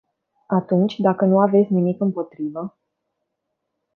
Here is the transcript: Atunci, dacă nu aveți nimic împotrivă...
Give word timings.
Atunci, 0.47 0.97
dacă 0.99 1.25
nu 1.25 1.39
aveți 1.39 1.73
nimic 1.73 2.01
împotrivă... 2.01 2.77